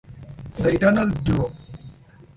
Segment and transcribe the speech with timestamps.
[0.55, 1.55] The Eternal Duo!